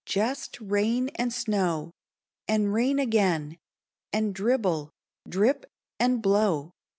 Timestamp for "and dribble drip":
4.11-5.67